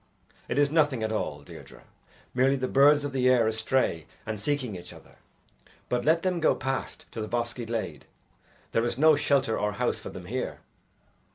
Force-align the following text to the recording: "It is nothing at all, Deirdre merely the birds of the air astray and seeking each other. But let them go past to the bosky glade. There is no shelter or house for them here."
"It 0.49 0.57
is 0.57 0.71
nothing 0.71 1.03
at 1.03 1.11
all, 1.11 1.43
Deirdre 1.43 1.83
merely 2.33 2.55
the 2.55 2.67
birds 2.67 3.03
of 3.03 3.11
the 3.13 3.29
air 3.29 3.45
astray 3.45 4.07
and 4.25 4.39
seeking 4.39 4.75
each 4.75 4.91
other. 4.93 5.17
But 5.89 6.05
let 6.05 6.23
them 6.23 6.39
go 6.39 6.55
past 6.55 7.05
to 7.11 7.21
the 7.21 7.27
bosky 7.29 7.65
glade. 7.67 8.05
There 8.71 8.83
is 8.83 8.97
no 8.97 9.15
shelter 9.15 9.59
or 9.59 9.73
house 9.73 9.99
for 9.99 10.09
them 10.09 10.25
here." 10.25 10.61